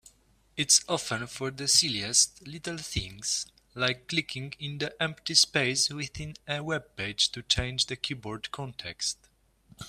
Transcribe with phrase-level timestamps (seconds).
[0.57, 6.63] It's often for the silliest little things, like clicking in the empty space within a
[6.63, 9.19] webpage to change the keyboard context.